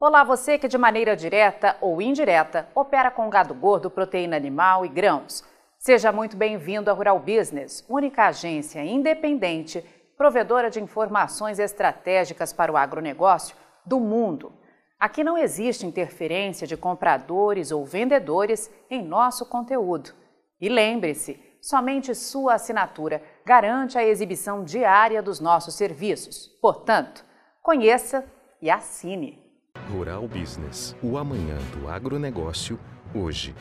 Olá, 0.00 0.22
você 0.22 0.56
que 0.56 0.68
de 0.68 0.78
maneira 0.78 1.16
direta 1.16 1.76
ou 1.80 2.00
indireta 2.00 2.68
opera 2.72 3.10
com 3.10 3.28
gado 3.28 3.52
gordo, 3.52 3.90
proteína 3.90 4.36
animal 4.36 4.86
e 4.86 4.88
grãos. 4.88 5.42
Seja 5.76 6.12
muito 6.12 6.36
bem-vindo 6.36 6.88
à 6.88 6.94
Rural 6.94 7.18
Business, 7.18 7.84
única 7.88 8.28
agência 8.28 8.84
independente, 8.84 9.84
provedora 10.16 10.70
de 10.70 10.80
informações 10.80 11.58
estratégicas 11.58 12.52
para 12.52 12.70
o 12.70 12.76
agronegócio 12.76 13.56
do 13.84 13.98
mundo. 13.98 14.52
Aqui 15.00 15.24
não 15.24 15.36
existe 15.36 15.84
interferência 15.84 16.64
de 16.64 16.76
compradores 16.76 17.72
ou 17.72 17.84
vendedores 17.84 18.70
em 18.88 19.02
nosso 19.02 19.46
conteúdo. 19.46 20.12
E 20.60 20.68
lembre-se, 20.68 21.42
somente 21.60 22.14
sua 22.14 22.54
assinatura 22.54 23.20
garante 23.44 23.98
a 23.98 24.04
exibição 24.06 24.62
diária 24.62 25.20
dos 25.20 25.40
nossos 25.40 25.74
serviços. 25.74 26.46
Portanto, 26.62 27.24
conheça 27.60 28.24
e 28.62 28.70
assine. 28.70 29.47
Rural 29.90 30.26
Business, 30.28 30.96
o 31.02 31.16
amanhã 31.16 31.56
do 31.72 31.88
agronegócio, 31.88 32.78
hoje. 33.14 33.54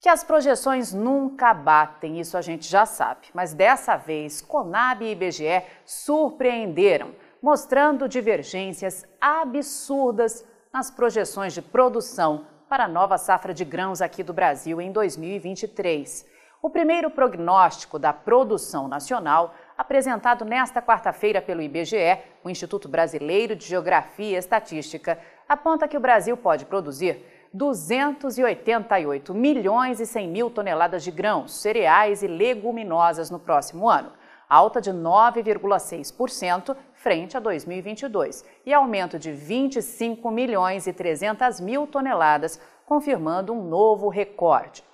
Que 0.00 0.08
as 0.08 0.22
projeções 0.22 0.92
nunca 0.92 1.54
batem, 1.54 2.20
isso 2.20 2.36
a 2.36 2.42
gente 2.42 2.68
já 2.68 2.84
sabe. 2.84 3.28
Mas 3.32 3.54
dessa 3.54 3.96
vez, 3.96 4.40
Conab 4.40 5.04
e 5.04 5.12
IBGE 5.12 5.62
surpreenderam, 5.84 7.14
mostrando 7.42 8.08
divergências 8.08 9.04
absurdas 9.20 10.44
nas 10.72 10.90
projeções 10.90 11.54
de 11.54 11.62
produção 11.62 12.46
para 12.68 12.84
a 12.84 12.88
nova 12.88 13.16
safra 13.16 13.54
de 13.54 13.64
grãos 13.64 14.02
aqui 14.02 14.22
do 14.22 14.32
Brasil 14.32 14.80
em 14.80 14.90
2023. 14.90 16.26
O 16.62 16.70
primeiro 16.70 17.10
prognóstico 17.10 17.98
da 17.98 18.12
produção 18.12 18.88
nacional 18.88 19.54
apresentado 19.76 20.44
nesta 20.44 20.80
quarta-feira 20.80 21.42
pelo 21.42 21.62
IBGE, 21.62 22.18
o 22.42 22.50
Instituto 22.50 22.88
Brasileiro 22.88 23.56
de 23.56 23.66
Geografia 23.66 24.36
e 24.36 24.38
Estatística, 24.38 25.18
aponta 25.48 25.88
que 25.88 25.96
o 25.96 26.00
Brasil 26.00 26.36
pode 26.36 26.64
produzir 26.64 27.24
288 27.52 29.32
milhões 29.32 30.00
e 30.00 30.06
100 30.06 30.28
mil 30.28 30.50
toneladas 30.50 31.04
de 31.04 31.10
grãos, 31.10 31.54
cereais 31.60 32.22
e 32.22 32.26
leguminosas 32.26 33.30
no 33.30 33.38
próximo 33.38 33.88
ano, 33.88 34.12
alta 34.48 34.80
de 34.80 34.92
9,6% 34.92 36.76
frente 36.92 37.36
a 37.36 37.40
2022 37.40 38.44
e 38.66 38.72
aumento 38.72 39.18
de 39.18 39.30
25 39.30 40.30
milhões 40.30 40.86
e 40.86 40.92
300 40.92 41.60
mil 41.60 41.86
toneladas, 41.86 42.60
confirmando 42.86 43.52
um 43.52 43.62
novo 43.62 44.08
recorde. 44.08 44.84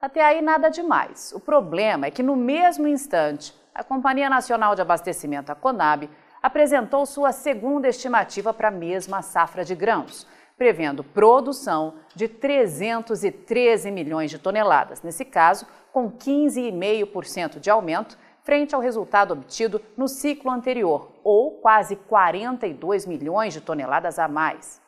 Até 0.00 0.22
aí 0.22 0.40
nada 0.40 0.68
demais. 0.68 1.32
O 1.32 1.40
problema 1.40 2.06
é 2.06 2.10
que 2.10 2.22
no 2.22 2.36
mesmo 2.36 2.86
instante 2.86 3.52
a 3.78 3.84
Companhia 3.84 4.28
Nacional 4.28 4.74
de 4.74 4.82
Abastecimento, 4.82 5.52
a 5.52 5.54
CONAB, 5.54 6.10
apresentou 6.42 7.06
sua 7.06 7.30
segunda 7.30 7.86
estimativa 7.86 8.52
para 8.52 8.68
a 8.68 8.72
mesma 8.72 9.22
safra 9.22 9.64
de 9.64 9.72
grãos, 9.76 10.26
prevendo 10.56 11.04
produção 11.04 11.94
de 12.12 12.26
313 12.26 13.92
milhões 13.92 14.32
de 14.32 14.38
toneladas, 14.40 15.00
nesse 15.02 15.24
caso, 15.24 15.64
com 15.92 16.10
15,5% 16.10 17.60
de 17.60 17.70
aumento 17.70 18.18
frente 18.42 18.74
ao 18.74 18.80
resultado 18.80 19.30
obtido 19.30 19.80
no 19.96 20.08
ciclo 20.08 20.50
anterior, 20.50 21.12
ou 21.22 21.52
quase 21.52 21.94
42 21.94 23.06
milhões 23.06 23.54
de 23.54 23.60
toneladas 23.60 24.18
a 24.18 24.26
mais. 24.26 24.80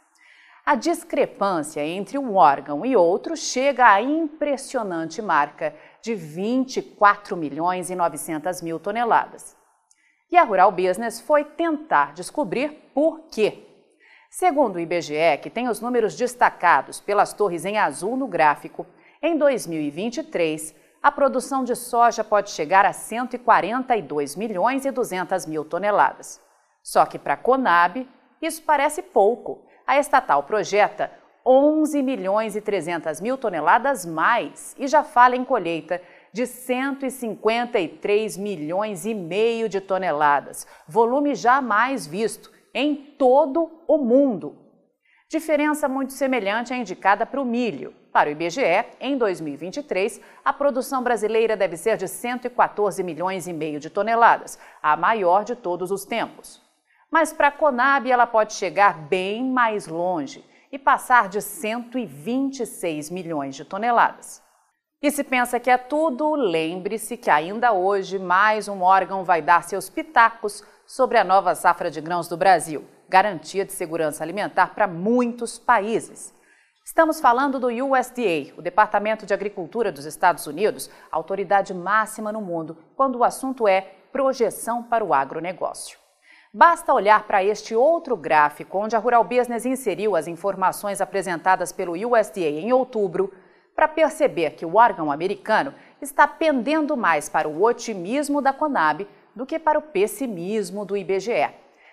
A 0.67 0.75
discrepância 0.75 1.85
entre 1.85 2.19
um 2.19 2.37
órgão 2.37 2.85
e 2.85 2.97
outro 2.97 3.37
chega 3.37 3.87
à 3.87 4.03
impressionante 4.03 5.23
marca 5.23 5.75
de 6.03 6.15
24 6.15 7.37
milhões 7.37 7.91
e 7.91 7.95
900 7.95 8.63
mil 8.63 8.79
toneladas. 8.79 9.57
E 10.31 10.37
a 10.37 10.45
Rural 10.45 10.71
Business 10.71 11.21
foi 11.21 11.45
tentar 11.45 12.13
descobrir 12.13 12.91
por 12.95 13.23
quê. 13.31 13.67
Segundo 14.31 14.77
o 14.77 14.81
IBGE, 14.81 15.39
que 15.43 15.51
tem 15.51 15.69
os 15.69 15.81
números 15.81 16.15
destacados 16.15 17.01
pelas 17.01 17.33
torres 17.33 17.65
em 17.65 17.79
azul 17.79 18.17
no 18.17 18.29
gráfico, 18.29 18.87
em 19.21 19.37
2023, 19.37 20.75
a 21.03 21.11
produção 21.11 21.65
de 21.65 21.75
soja 21.75 22.23
pode 22.23 22.51
chegar 22.51 22.87
a 22.87 22.93
142 22.93 24.37
milhões 24.37 24.85
e 24.85 24.91
200 24.91 25.47
mil 25.47 25.65
toneladas. 25.65 26.41
Só 26.83 27.05
que 27.05 27.19
para 27.19 27.35
a 27.35 27.37
Conab, 27.37 28.09
isso 28.41 28.63
parece 28.63 29.03
pouco. 29.03 29.67
A 29.87 29.99
estatal 29.99 30.45
projeta 30.45 31.11
11 31.45 32.03
milhões 32.03 32.55
e 32.57 32.61
300 32.61 33.21
mil 33.21 33.39
toneladas 33.39 34.05
mais 34.05 34.75
e 34.79 34.87
já 34.87 35.03
fala 35.03 35.37
em 35.37 35.45
colheita 35.45 36.01
de 36.33 36.47
153 36.47 38.37
milhões 38.37 39.05
e 39.05 39.15
meio 39.15 39.69
de 39.69 39.81
toneladas, 39.81 40.67
volume 40.87 41.35
jamais 41.35 42.07
visto 42.07 42.53
em 42.73 42.95
todo 42.95 43.71
o 43.87 43.99
mundo. 43.99 44.57
Diferença 45.29 45.89
muito 45.89 46.13
semelhante 46.13 46.73
é 46.73 46.77
indicada 46.77 47.25
para 47.25 47.41
o 47.41 47.45
milho. 47.45 47.95
Para 48.13 48.29
o 48.29 48.33
IBGE, 48.33 48.85
em 49.01 49.17
2023, 49.17 50.21
a 50.45 50.53
produção 50.53 51.03
brasileira 51.03 51.57
deve 51.57 51.77
ser 51.77 51.97
de 51.97 52.09
114 52.09 53.01
milhões 53.05 53.47
e 53.47 53.53
meio 53.53 53.79
de 53.79 53.89
toneladas, 53.89 54.59
a 54.83 54.97
maior 54.97 55.45
de 55.45 55.55
todos 55.55 55.93
os 55.93 56.05
tempos. 56.05 56.61
Mas 57.09 57.33
para 57.33 57.49
a 57.49 57.53
Conab 57.53 58.11
ela 58.11 58.27
pode 58.27 58.55
chegar 58.55 58.99
bem 58.99 59.45
mais 59.45 59.87
longe 59.87 60.45
e 60.71 60.79
passar 60.79 61.29
de 61.29 61.41
126 61.41 63.11
milhões 63.11 63.57
de 63.57 63.65
toneladas. 63.65 64.43
E 65.03 65.11
se 65.11 65.25
pensa 65.25 65.59
que 65.59 65.71
é 65.71 65.79
tudo, 65.79 66.35
lembre-se 66.35 67.17
que 67.17 67.31
ainda 67.31 67.73
hoje 67.73 68.19
mais 68.19 68.69
um 68.69 68.83
órgão 68.83 69.25
vai 69.25 69.41
dar 69.41 69.65
seus 69.65 69.89
pitacos 69.89 70.63
sobre 70.87 71.17
a 71.17 71.25
nova 71.25 71.55
safra 71.55 71.91
de 71.91 72.01
grãos 72.01 72.29
do 72.29 72.37
Brasil, 72.37 72.85
garantia 73.09 73.65
de 73.65 73.73
segurança 73.73 74.23
alimentar 74.23 74.75
para 74.75 74.87
muitos 74.87 75.59
países. 75.59 76.35
Estamos 76.85 77.21
falando 77.21 77.59
do 77.59 77.69
USDA, 77.69 78.53
o 78.59 78.63
Departamento 78.63 79.25
de 79.25 79.33
Agricultura 79.33 79.91
dos 79.91 80.05
Estados 80.05 80.47
Unidos, 80.47 80.91
autoridade 81.11 81.73
máxima 81.73 82.31
no 82.33 82.41
mundo 82.41 82.77
quando 82.97 83.17
o 83.17 83.25
assunto 83.25 83.67
é 83.67 83.81
projeção 84.13 84.83
para 84.83 85.05
o 85.05 85.15
agronegócio. 85.15 85.99
Basta 86.53 86.93
olhar 86.93 87.29
para 87.29 87.45
este 87.45 87.77
outro 87.77 88.17
gráfico, 88.17 88.77
onde 88.77 88.97
a 88.97 88.99
Rural 88.99 89.23
Business 89.23 89.65
inseriu 89.65 90.17
as 90.17 90.27
informações 90.27 91.01
apresentadas 91.01 91.71
pelo 91.71 91.93
USDA 91.93 92.41
em 92.41 92.73
outubro, 92.73 93.33
para 93.73 93.87
perceber 93.87 94.51
que 94.57 94.67
o 94.67 94.75
órgão 94.75 95.13
americano 95.13 95.73
está 96.03 96.27
pendendo 96.27 96.97
mais 96.97 97.29
para 97.29 97.49
o 97.49 97.63
otimismo 97.63 98.43
da 98.43 98.53
Conab 98.53 99.07
do 99.33 99.47
que 99.47 99.61
para 99.61 99.79
o 99.79 99.83
pessimismo 99.83 100.85
do 100.85 100.97
IBGE. 100.97 101.51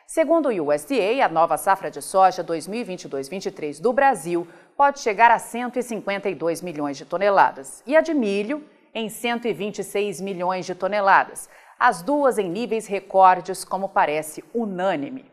Segundo 0.07 0.50
o 0.50 0.74
USDA, 0.74 1.24
a 1.24 1.29
nova 1.29 1.56
safra 1.56 1.91
de 1.91 2.01
soja 2.01 2.44
2022-23 2.44 3.79
do 3.79 3.94
Brasil 3.94 4.47
pode 4.75 5.01
chegar 5.01 5.29
a 5.29 5.38
152 5.38 6.63
milhões 6.63 6.97
de 6.97 7.06
toneladas 7.06 7.84
e 7.85 7.95
a 7.95 8.01
de 8.01 8.16
milho 8.16 8.66
em 8.91 9.07
126 9.07 10.19
milhões 10.19 10.66
de 10.66 10.74
toneladas, 10.74 11.47
as 11.79 12.01
duas 12.01 12.38
em 12.38 12.49
níveis 12.49 12.88
recordes, 12.88 13.63
como 13.63 13.89
parece 13.89 14.43
unânime. 14.53 15.31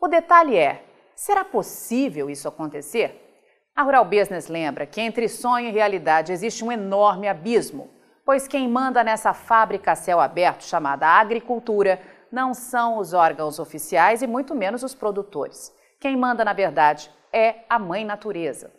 O 0.00 0.08
detalhe 0.08 0.56
é: 0.56 0.84
será 1.14 1.44
possível 1.44 2.28
isso 2.28 2.48
acontecer? 2.48 3.22
A 3.74 3.82
Rural 3.82 4.04
Business 4.04 4.48
lembra 4.48 4.86
que 4.86 5.00
entre 5.00 5.28
sonho 5.28 5.68
e 5.68 5.72
realidade 5.72 6.32
existe 6.32 6.64
um 6.64 6.72
enorme 6.72 7.28
abismo, 7.28 7.90
pois 8.24 8.48
quem 8.48 8.68
manda 8.68 9.04
nessa 9.04 9.34
fábrica 9.34 9.92
a 9.92 9.96
céu 9.96 10.18
aberto 10.18 10.64
chamada 10.64 11.06
agricultura 11.06 12.00
não 12.32 12.54
são 12.54 12.98
os 12.98 13.12
órgãos 13.12 13.58
oficiais 13.58 14.22
e 14.22 14.26
muito 14.26 14.54
menos 14.54 14.82
os 14.82 14.94
produtores. 14.94 15.72
Quem 16.00 16.16
manda, 16.16 16.44
na 16.44 16.52
verdade, 16.52 17.10
é 17.32 17.64
a 17.68 17.78
mãe 17.78 18.04
natureza. 18.04 18.72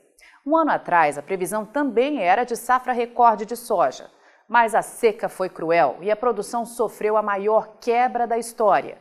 Um 0.46 0.56
ano 0.56 0.72
atrás, 0.72 1.18
a 1.18 1.22
previsão 1.22 1.66
também 1.66 2.22
era 2.22 2.44
de 2.44 2.56
safra 2.56 2.94
recorde 2.94 3.46
de 3.46 3.56
soja, 3.56 4.10
mas 4.48 4.74
a 4.74 4.82
seca 4.82 5.28
foi 5.28 5.50
cruel 5.50 5.98
e 6.02 6.10
a 6.10 6.16
produção 6.16 6.66
sofreu 6.66 7.18
a 7.18 7.22
maior 7.22 7.78
quebra 7.82 8.26
da 8.26 8.38
história. 8.38 8.98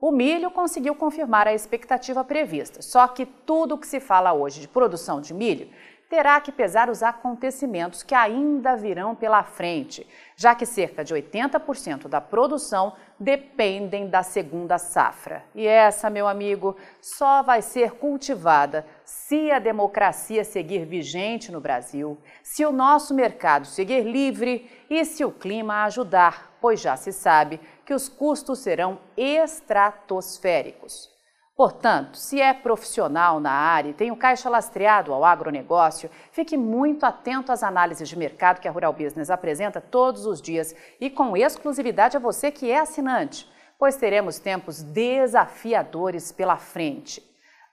O 0.00 0.12
milho 0.12 0.50
conseguiu 0.50 0.94
confirmar 0.94 1.48
a 1.48 1.54
expectativa 1.54 2.22
prevista, 2.22 2.82
só 2.82 3.06
que 3.08 3.26
tudo 3.26 3.74
o 3.74 3.78
que 3.78 3.86
se 3.86 3.98
fala 3.98 4.32
hoje 4.32 4.60
de 4.60 4.68
produção 4.68 5.20
de 5.20 5.34
milho 5.34 5.68
terá 6.08 6.40
que 6.40 6.50
pesar 6.50 6.88
os 6.88 7.02
acontecimentos 7.02 8.02
que 8.02 8.14
ainda 8.14 8.74
virão 8.76 9.14
pela 9.14 9.42
frente, 9.42 10.06
já 10.34 10.54
que 10.54 10.64
cerca 10.64 11.04
de 11.04 11.14
80% 11.14 12.08
da 12.08 12.20
produção 12.20 12.94
dependem 13.20 14.08
da 14.08 14.22
segunda 14.22 14.78
safra. 14.78 15.44
E 15.54 15.66
essa, 15.66 16.08
meu 16.08 16.26
amigo, 16.26 16.76
só 17.00 17.42
vai 17.42 17.60
ser 17.60 17.92
cultivada 17.92 18.86
se 19.04 19.50
a 19.50 19.58
democracia 19.58 20.44
seguir 20.44 20.86
vigente 20.86 21.52
no 21.52 21.60
Brasil, 21.60 22.16
se 22.42 22.64
o 22.64 22.72
nosso 22.72 23.12
mercado 23.12 23.66
seguir 23.66 24.02
livre 24.02 24.70
e 24.88 25.04
se 25.04 25.24
o 25.24 25.30
clima 25.30 25.84
ajudar, 25.84 26.56
pois 26.60 26.80
já 26.80 26.96
se 26.96 27.12
sabe 27.12 27.60
que 27.84 27.92
os 27.92 28.08
custos 28.08 28.60
serão 28.60 28.98
estratosféricos. 29.16 31.17
Portanto, 31.58 32.16
se 32.16 32.40
é 32.40 32.54
profissional 32.54 33.40
na 33.40 33.50
área 33.50 33.90
e 33.90 33.92
tem 33.92 34.12
o 34.12 34.16
caixa 34.16 34.48
lastreado 34.48 35.12
ao 35.12 35.24
agronegócio, 35.24 36.08
fique 36.30 36.56
muito 36.56 37.04
atento 37.04 37.50
às 37.50 37.64
análises 37.64 38.08
de 38.08 38.16
mercado 38.16 38.60
que 38.60 38.68
a 38.68 38.70
Rural 38.70 38.92
Business 38.92 39.28
apresenta 39.28 39.80
todos 39.80 40.24
os 40.24 40.40
dias 40.40 40.72
e 41.00 41.10
com 41.10 41.36
exclusividade 41.36 42.16
a 42.16 42.20
você 42.20 42.52
que 42.52 42.70
é 42.70 42.78
assinante, 42.78 43.50
pois 43.76 43.96
teremos 43.96 44.38
tempos 44.38 44.84
desafiadores 44.84 46.30
pela 46.30 46.56
frente. 46.56 47.27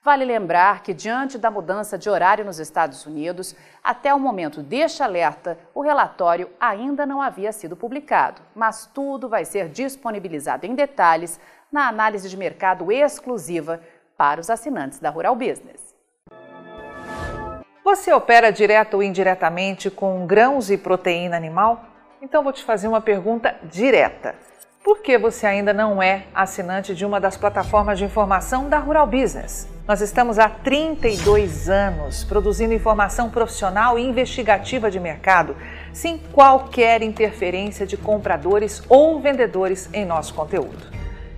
Vale 0.06 0.24
lembrar 0.24 0.84
que, 0.84 0.94
diante 0.94 1.36
da 1.36 1.50
mudança 1.50 1.98
de 1.98 2.08
horário 2.08 2.44
nos 2.44 2.60
Estados 2.60 3.04
Unidos, 3.04 3.56
até 3.82 4.14
o 4.14 4.20
momento 4.20 4.62
deste 4.62 5.02
alerta, 5.02 5.58
o 5.74 5.80
relatório 5.82 6.48
ainda 6.60 7.04
não 7.04 7.20
havia 7.20 7.50
sido 7.50 7.74
publicado, 7.74 8.40
mas 8.54 8.86
tudo 8.94 9.28
vai 9.28 9.44
ser 9.44 9.68
disponibilizado 9.68 10.64
em 10.64 10.76
detalhes 10.76 11.40
na 11.72 11.88
análise 11.88 12.28
de 12.28 12.36
mercado 12.36 12.92
exclusiva 12.92 13.80
para 14.16 14.40
os 14.40 14.48
assinantes 14.48 15.00
da 15.00 15.10
Rural 15.10 15.34
Business. 15.34 15.92
Você 17.82 18.12
opera 18.12 18.52
direto 18.52 18.94
ou 18.94 19.02
indiretamente 19.02 19.90
com 19.90 20.24
grãos 20.24 20.70
e 20.70 20.78
proteína 20.78 21.36
animal? 21.36 21.84
Então 22.22 22.44
vou 22.44 22.52
te 22.52 22.62
fazer 22.62 22.86
uma 22.86 23.00
pergunta 23.00 23.56
direta. 23.64 24.36
Por 24.84 25.00
que 25.00 25.18
você 25.18 25.48
ainda 25.48 25.72
não 25.72 26.00
é 26.00 26.28
assinante 26.32 26.94
de 26.94 27.04
uma 27.04 27.18
das 27.18 27.36
plataformas 27.36 27.98
de 27.98 28.04
informação 28.04 28.68
da 28.68 28.78
Rural 28.78 29.08
Business? 29.08 29.74
Nós 29.86 30.00
estamos 30.00 30.36
há 30.36 30.48
32 30.48 31.68
anos 31.68 32.24
produzindo 32.24 32.74
informação 32.74 33.30
profissional 33.30 33.96
e 33.96 34.02
investigativa 34.02 34.90
de 34.90 34.98
mercado, 34.98 35.56
sem 35.92 36.18
qualquer 36.18 37.02
interferência 37.02 37.86
de 37.86 37.96
compradores 37.96 38.82
ou 38.88 39.20
vendedores 39.20 39.88
em 39.92 40.04
nosso 40.04 40.34
conteúdo. 40.34 40.90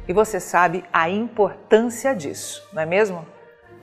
E 0.08 0.14
você 0.14 0.40
sabe 0.40 0.82
a 0.90 1.10
importância 1.10 2.14
disso, 2.14 2.66
não 2.72 2.80
é 2.80 2.86
mesmo? 2.86 3.26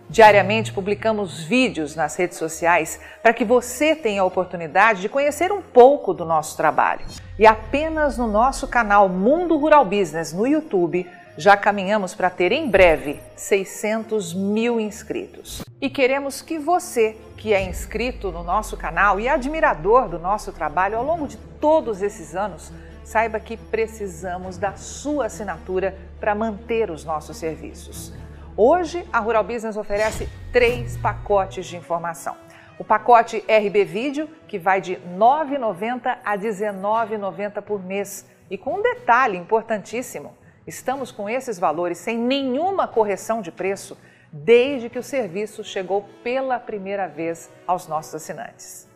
Diariamente 0.09 0.73
publicamos 0.73 1.43
vídeos 1.43 1.95
nas 1.95 2.15
redes 2.15 2.39
sociais 2.39 2.99
para 3.21 3.33
que 3.33 3.45
você 3.45 3.95
tenha 3.95 4.23
a 4.23 4.25
oportunidade 4.25 5.01
de 5.01 5.09
conhecer 5.09 5.51
um 5.51 5.61
pouco 5.61 6.11
do 6.11 6.25
nosso 6.25 6.57
trabalho. 6.57 7.05
E 7.37 7.45
apenas 7.45 8.17
no 8.17 8.25
nosso 8.25 8.67
canal 8.67 9.09
Mundo 9.09 9.57
Rural 9.57 9.85
Business 9.85 10.33
no 10.33 10.47
YouTube 10.47 11.07
já 11.37 11.57
caminhamos 11.57 12.15
para 12.15 12.29
ter 12.29 12.51
em 12.51 12.69
breve 12.69 13.19
600 13.35 14.33
mil 14.33 14.79
inscritos. 14.79 15.63
E 15.81 15.89
queremos 15.89 16.41
que 16.41 16.57
você, 16.57 17.17
que 17.37 17.53
é 17.53 17.61
inscrito 17.61 18.31
no 18.31 18.43
nosso 18.43 18.77
canal 18.77 19.19
e 19.19 19.27
admirador 19.27 20.07
do 20.07 20.17
nosso 20.17 20.53
trabalho 20.53 20.97
ao 20.97 21.03
longo 21.03 21.27
de 21.27 21.37
todos 21.59 22.01
esses 22.01 22.35
anos, 22.35 22.71
saiba 23.03 23.39
que 23.39 23.57
precisamos 23.57 24.57
da 24.57 24.73
sua 24.73 25.25
assinatura 25.25 25.95
para 26.19 26.33
manter 26.33 26.89
os 26.89 27.03
nossos 27.03 27.37
serviços. 27.37 28.13
Hoje, 28.57 29.05
a 29.11 29.19
Rural 29.19 29.43
Business 29.43 29.75
oferece 29.75 30.29
três 30.53 30.95
pacotes 30.95 31.65
de 31.65 31.75
informação. 31.75 32.35
O 32.79 32.83
pacote 32.83 33.43
RB 33.47 33.83
Vídeo, 33.83 34.29
que 34.47 34.57
vai 34.57 34.79
de 34.79 34.93
R$ 34.93 35.01
9,90 35.17 36.17
a 36.23 36.31
R$ 36.31 36.37
19,90 36.37 37.61
por 37.61 37.83
mês. 37.83 38.25
E 38.49 38.57
com 38.57 38.75
um 38.75 38.81
detalhe 38.81 39.37
importantíssimo: 39.37 40.33
estamos 40.67 41.11
com 41.11 41.29
esses 41.29 41.59
valores 41.59 41.97
sem 41.97 42.17
nenhuma 42.17 42.87
correção 42.87 43.41
de 43.41 43.51
preço 43.51 43.97
desde 44.31 44.89
que 44.89 44.99
o 44.99 45.03
serviço 45.03 45.63
chegou 45.63 46.09
pela 46.23 46.59
primeira 46.59 47.07
vez 47.07 47.49
aos 47.65 47.87
nossos 47.87 48.15
assinantes. 48.15 48.87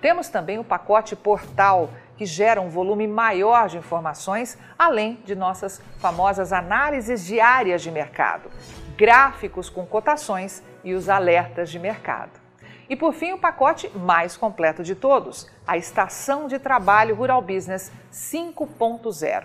Temos 0.00 0.28
também 0.28 0.58
o 0.58 0.64
pacote 0.64 1.16
Portal, 1.16 1.90
que 2.16 2.26
gera 2.26 2.60
um 2.60 2.68
volume 2.68 3.06
maior 3.06 3.68
de 3.68 3.78
informações, 3.78 4.58
além 4.78 5.18
de 5.24 5.34
nossas 5.34 5.80
famosas 5.98 6.52
análises 6.52 7.24
diárias 7.24 7.82
de 7.82 7.90
mercado 7.90 8.50
gráficos 8.96 9.68
com 9.68 9.84
cotações 9.84 10.62
e 10.82 10.94
os 10.94 11.08
alertas 11.08 11.70
de 11.70 11.78
mercado. 11.78 12.40
E 12.88 12.94
por 12.94 13.14
fim, 13.14 13.32
o 13.32 13.38
pacote 13.38 13.88
mais 13.96 14.36
completo 14.36 14.82
de 14.82 14.94
todos, 14.94 15.50
a 15.66 15.76
Estação 15.76 16.46
de 16.46 16.58
Trabalho 16.58 17.14
Rural 17.14 17.40
Business 17.40 17.90
5.0, 18.12 19.44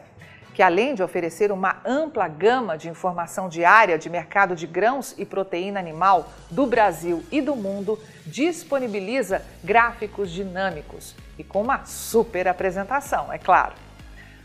que 0.59 0.63
além 0.63 0.93
de 0.93 1.01
oferecer 1.01 1.53
uma 1.53 1.77
ampla 1.85 2.27
gama 2.27 2.77
de 2.77 2.89
informação 2.89 3.47
diária 3.47 3.97
de 3.97 4.09
mercado 4.09 4.57
de 4.57 4.67
grãos 4.67 5.15
e 5.17 5.23
proteína 5.25 5.79
animal 5.79 6.33
do 6.51 6.65
Brasil 6.65 7.23
e 7.31 7.39
do 7.39 7.55
mundo, 7.55 7.97
disponibiliza 8.25 9.41
gráficos 9.63 10.29
dinâmicos 10.29 11.15
e 11.37 11.45
com 11.45 11.61
uma 11.61 11.85
super 11.85 12.45
apresentação, 12.45 13.31
é 13.31 13.37
claro. 13.37 13.73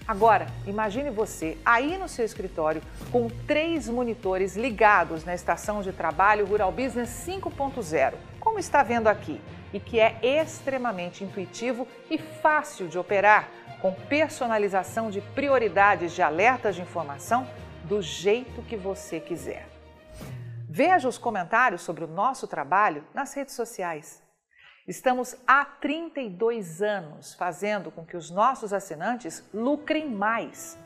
Agora, 0.06 0.46
imagine 0.68 1.10
você 1.10 1.58
aí 1.66 1.98
no 1.98 2.06
seu 2.06 2.24
escritório 2.24 2.80
com 3.10 3.28
três 3.44 3.88
monitores 3.88 4.54
ligados 4.54 5.24
na 5.24 5.34
estação 5.34 5.82
de 5.82 5.90
trabalho 5.90 6.46
Rural 6.46 6.70
Business 6.70 7.24
5.0, 7.26 8.12
como 8.38 8.60
está 8.60 8.84
vendo 8.84 9.08
aqui, 9.08 9.40
e 9.72 9.80
que 9.80 9.98
é 9.98 10.20
extremamente 10.22 11.24
intuitivo 11.24 11.88
e 12.08 12.16
fácil 12.16 12.86
de 12.86 12.96
operar, 12.96 13.48
com 13.84 13.92
personalização 13.92 15.10
de 15.10 15.20
prioridades 15.20 16.12
de 16.12 16.22
alertas 16.22 16.74
de 16.74 16.80
informação 16.80 17.46
do 17.84 18.00
jeito 18.00 18.62
que 18.62 18.78
você 18.78 19.20
quiser. 19.20 19.68
Veja 20.66 21.06
os 21.06 21.18
comentários 21.18 21.82
sobre 21.82 22.02
o 22.02 22.06
nosso 22.06 22.46
trabalho 22.46 23.04
nas 23.12 23.34
redes 23.34 23.54
sociais. 23.54 24.22
Estamos 24.88 25.36
há 25.46 25.66
32 25.66 26.80
anos 26.80 27.34
fazendo 27.34 27.90
com 27.90 28.06
que 28.06 28.16
os 28.16 28.30
nossos 28.30 28.72
assinantes 28.72 29.44
lucrem 29.52 30.08
mais. 30.08 30.78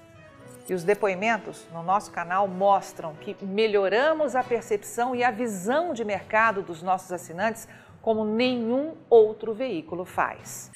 E 0.68 0.74
os 0.74 0.82
depoimentos 0.82 1.68
no 1.72 1.84
nosso 1.84 2.10
canal 2.10 2.48
mostram 2.48 3.14
que 3.14 3.36
melhoramos 3.44 4.34
a 4.34 4.42
percepção 4.42 5.14
e 5.14 5.22
a 5.22 5.30
visão 5.30 5.92
de 5.92 6.04
mercado 6.04 6.62
dos 6.62 6.82
nossos 6.82 7.12
assinantes 7.12 7.68
como 8.02 8.24
nenhum 8.24 8.96
outro 9.08 9.54
veículo 9.54 10.04
faz. 10.04 10.72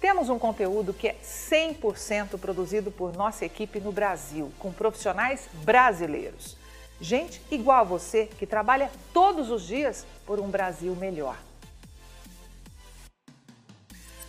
Temos 0.00 0.28
um 0.28 0.38
conteúdo 0.38 0.92
que 0.92 1.08
é 1.08 1.16
100% 1.22 2.38
produzido 2.38 2.90
por 2.90 3.14
nossa 3.14 3.44
equipe 3.44 3.80
no 3.80 3.90
Brasil, 3.90 4.52
com 4.58 4.72
profissionais 4.72 5.48
brasileiros. 5.64 6.56
Gente 7.00 7.42
igual 7.50 7.80
a 7.80 7.84
você 7.84 8.26
que 8.26 8.46
trabalha 8.46 8.90
todos 9.12 9.50
os 9.50 9.62
dias 9.62 10.06
por 10.26 10.38
um 10.38 10.48
Brasil 10.48 10.94
melhor. 10.94 11.36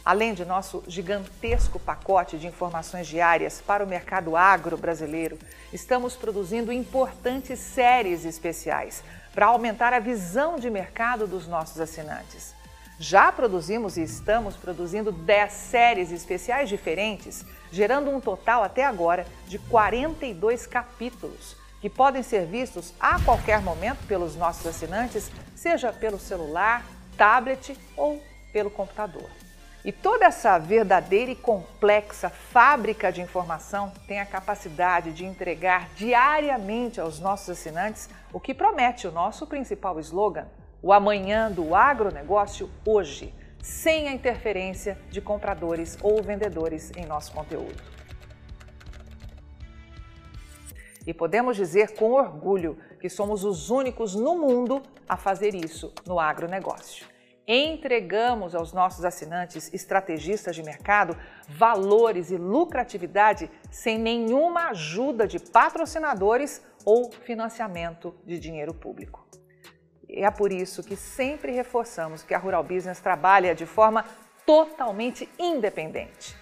Além 0.03 0.33
de 0.33 0.45
nosso 0.45 0.85
gigantesco 0.87 1.77
pacote 1.77 2.37
de 2.37 2.47
informações 2.47 3.07
diárias 3.07 3.59
para 3.59 3.83
o 3.83 3.87
mercado 3.87 4.37
agro 4.37 4.77
brasileiro, 4.77 5.37
estamos 5.73 6.15
produzindo 6.15 6.71
importantes 6.71 7.59
séries 7.59 8.23
especiais 8.23 9.03
para 9.33 9.47
aumentar 9.47 9.93
a 9.93 9.99
visão 9.99 10.57
de 10.57 10.69
mercado 10.69 11.27
dos 11.27 11.45
nossos 11.45 11.81
assinantes. 11.81 12.55
Já 12.99 13.31
produzimos 13.31 13.95
e 13.95 14.01
estamos 14.01 14.55
produzindo 14.55 15.11
10 15.11 15.53
séries 15.53 16.11
especiais 16.11 16.67
diferentes, 16.67 17.45
gerando 17.71 18.09
um 18.09 18.19
total 18.19 18.63
até 18.63 18.83
agora 18.83 19.27
de 19.45 19.59
42 19.59 20.65
capítulos, 20.65 21.55
que 21.79 21.91
podem 21.91 22.23
ser 22.23 22.47
vistos 22.47 22.95
a 22.99 23.21
qualquer 23.23 23.61
momento 23.61 23.99
pelos 24.07 24.35
nossos 24.35 24.65
assinantes, 24.65 25.29
seja 25.55 25.94
pelo 25.94 26.17
celular, 26.17 26.83
tablet 27.15 27.77
ou 27.95 28.19
pelo 28.51 28.72
computador. 28.72 29.29
E 29.86 29.91
toda 29.91 30.25
essa 30.25 30.57
verdadeira 30.57 31.29
e 31.29 31.36
complexa 31.36 32.31
fábrica 32.31 33.12
de 33.12 33.22
informação 33.22 33.91
tem 34.07 34.19
a 34.19 34.25
capacidade 34.25 35.13
de 35.13 35.24
entregar 35.24 35.88
diariamente 35.95 37.00
aos 37.00 37.19
nossos 37.19 37.51
assinantes 37.51 38.10
o 38.33 38.39
que 38.39 38.55
promete 38.55 39.07
o 39.07 39.12
nosso 39.12 39.45
principal 39.45 40.00
slogan: 40.00 40.48
o 40.81 40.93
amanhã 40.93 41.51
do 41.51 41.75
agronegócio 41.75 42.69
hoje, 42.86 43.34
sem 43.62 44.07
a 44.07 44.13
interferência 44.13 44.98
de 45.10 45.19
compradores 45.19 45.98
ou 46.01 46.22
vendedores 46.22 46.91
em 46.96 47.05
nosso 47.05 47.31
conteúdo. 47.31 47.84
E 51.05 51.13
podemos 51.13 51.55
dizer 51.55 51.96
com 51.96 52.12
orgulho 52.12 52.77
que 53.00 53.10
somos 53.10 53.43
os 53.43 53.69
únicos 53.69 54.13
no 54.13 54.38
mundo 54.38 54.81
a 55.07 55.15
fazer 55.15 55.55
isso 55.55 55.93
no 56.05 56.19
agronegócio 56.19 57.17
entregamos 57.48 58.53
aos 58.53 58.74
nossos 58.74 59.05
assinantes 59.05 59.74
estrategistas 59.74 60.55
de 60.55 60.62
mercado 60.62 61.17
valores 61.48 62.29
e 62.29 62.36
lucratividade 62.36 63.50
sem 63.72 63.98
nenhuma 63.98 64.69
ajuda 64.69 65.25
de 65.25 65.39
patrocinadores 65.39 66.62
ou 66.84 67.10
financiamento 67.10 68.13
de 68.25 68.38
dinheiro 68.38 68.74
público. 68.74 69.26
É 70.24 70.31
por 70.31 70.51
isso 70.51 70.83
que 70.83 70.95
sempre 70.95 71.51
reforçamos 71.51 72.24
que 72.24 72.33
a 72.33 72.38
Rural 72.38 72.63
Business 72.63 73.00
trabalha 73.00 73.53
de 73.53 73.65
forma 73.65 74.05
totalmente 74.45 75.29
independente. 75.38 76.36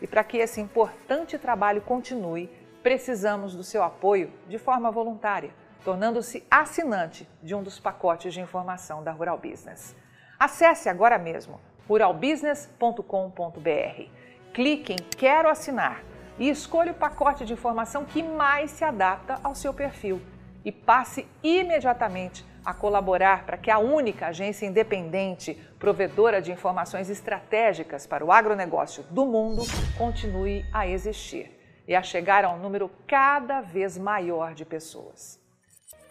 E 0.00 0.06
para 0.06 0.24
que 0.24 0.36
esse 0.36 0.60
importante 0.60 1.38
trabalho 1.38 1.80
continue, 1.80 2.50
precisamos 2.82 3.54
do 3.54 3.64
seu 3.64 3.82
apoio 3.82 4.30
de 4.48 4.58
forma 4.58 4.90
voluntária, 4.90 5.50
tornando-se 5.84 6.44
assinante 6.50 7.28
de 7.42 7.54
um 7.54 7.62
dos 7.62 7.80
pacotes 7.80 8.34
de 8.34 8.40
informação 8.40 9.02
da 9.02 9.12
Rural 9.12 9.38
Business. 9.38 9.96
Acesse 10.38 10.88
agora 10.88 11.18
mesmo 11.18 11.60
ruralbusiness.com.br. 11.88 14.10
Clique 14.52 14.92
em 14.92 14.96
Quero 14.96 15.48
assinar 15.48 16.02
e 16.38 16.50
escolha 16.50 16.92
o 16.92 16.96
pacote 16.96 17.46
de 17.46 17.52
informação 17.52 18.04
que 18.04 18.22
mais 18.22 18.70
se 18.70 18.84
adapta 18.84 19.38
ao 19.42 19.54
seu 19.54 19.72
perfil 19.72 20.20
e 20.64 20.72
passe 20.72 21.26
imediatamente 21.42 22.44
a 22.66 22.74
colaborar 22.74 23.46
para 23.46 23.56
que 23.56 23.70
a 23.70 23.78
única 23.78 24.26
agência 24.26 24.66
independente 24.66 25.54
provedora 25.78 26.42
de 26.42 26.50
informações 26.50 27.08
estratégicas 27.08 28.06
para 28.06 28.24
o 28.24 28.32
agronegócio 28.32 29.04
do 29.04 29.24
mundo 29.24 29.62
continue 29.96 30.66
a 30.72 30.86
existir 30.86 31.50
e 31.86 31.94
a 31.94 32.02
chegar 32.02 32.44
a 32.44 32.50
um 32.50 32.58
número 32.58 32.90
cada 33.06 33.60
vez 33.60 33.96
maior 33.96 34.52
de 34.52 34.64
pessoas. 34.64 35.40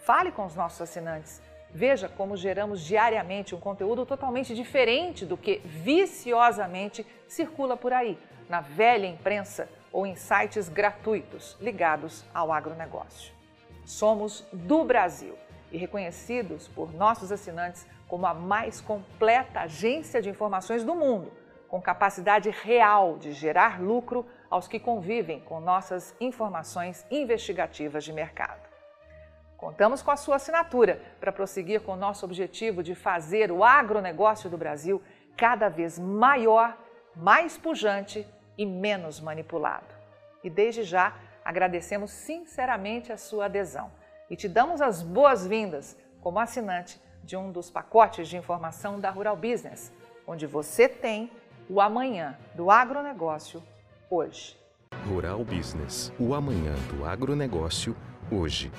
Fale 0.02 0.32
com 0.32 0.46
os 0.46 0.56
nossos 0.56 0.80
assinantes 0.80 1.42
Veja 1.76 2.08
como 2.08 2.38
geramos 2.38 2.80
diariamente 2.80 3.54
um 3.54 3.60
conteúdo 3.60 4.06
totalmente 4.06 4.54
diferente 4.54 5.26
do 5.26 5.36
que 5.36 5.58
viciosamente 5.64 7.06
circula 7.28 7.76
por 7.76 7.92
aí, 7.92 8.18
na 8.48 8.62
velha 8.62 9.06
imprensa 9.06 9.68
ou 9.92 10.06
em 10.06 10.14
sites 10.14 10.70
gratuitos 10.70 11.54
ligados 11.60 12.24
ao 12.32 12.50
agronegócio. 12.50 13.30
Somos 13.84 14.42
do 14.52 14.84
Brasil 14.84 15.36
e 15.70 15.78
reconhecidos 15.78 16.68
por 16.68 16.92
nossos 16.94 17.32
assinantes 17.32 17.86
como 18.08 18.26
a 18.26 18.34
mais 18.34 18.80
completa 18.80 19.60
agência 19.60 20.22
de 20.22 20.30
informações 20.30 20.84
do 20.84 20.94
mundo, 20.94 21.32
com 21.68 21.80
capacidade 21.80 22.50
real 22.50 23.18
de 23.18 23.32
gerar 23.32 23.80
lucro 23.80 24.26
aos 24.48 24.68
que 24.68 24.78
convivem 24.78 25.40
com 25.40 25.60
nossas 25.60 26.14
informações 26.20 27.04
investigativas 27.10 28.04
de 28.04 28.12
mercado. 28.12 28.66
Contamos 29.56 30.02
com 30.02 30.10
a 30.10 30.16
sua 30.16 30.36
assinatura 30.36 31.00
para 31.18 31.32
prosseguir 31.32 31.80
com 31.80 31.92
o 31.92 31.96
nosso 31.96 32.24
objetivo 32.24 32.82
de 32.82 32.94
fazer 32.94 33.50
o 33.50 33.64
agronegócio 33.64 34.50
do 34.50 34.58
Brasil 34.58 35.02
cada 35.36 35.68
vez 35.68 35.98
maior, 35.98 36.76
mais 37.14 37.56
pujante 37.56 38.26
e 38.56 38.64
menos 38.64 39.20
manipulado. 39.20 39.94
E 40.44 40.50
desde 40.50 40.82
já 40.82 41.14
agradecemos 41.44 42.10
sinceramente 42.10 43.12
a 43.12 43.16
sua 43.16 43.46
adesão 43.46 43.90
e 44.28 44.36
te 44.36 44.48
damos 44.48 44.80
as 44.80 45.02
boas-vindas 45.02 45.96
como 46.20 46.38
assinante 46.38 47.00
de 47.22 47.36
um 47.36 47.50
dos 47.50 47.70
pacotes 47.70 48.28
de 48.28 48.36
informação 48.36 49.00
da 49.00 49.10
Rural 49.10 49.36
Business, 49.36 49.92
onde 50.26 50.46
você 50.46 50.88
tem 50.88 51.30
o 51.68 51.80
amanhã 51.80 52.36
do 52.54 52.70
agronegócio 52.70 53.62
hoje. 54.10 54.56
Rural 55.08 55.44
Business, 55.44 56.12
o 56.18 56.34
amanhã 56.34 56.74
do 56.90 57.04
agronegócio 57.04 57.96
hoje. 58.30 58.70